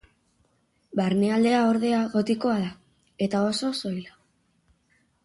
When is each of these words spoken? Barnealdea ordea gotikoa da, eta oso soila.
Barnealdea 0.99 1.59
ordea 1.73 1.99
gotikoa 2.13 2.55
da, 2.63 2.71
eta 3.27 3.43
oso 3.51 3.71
soila. 3.81 4.17